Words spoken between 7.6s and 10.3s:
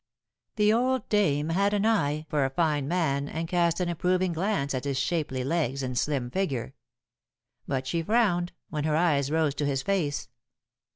But she frowned when her eyes rose to his face.